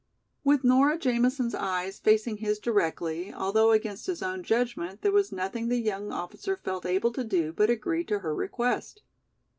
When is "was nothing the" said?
5.11-5.77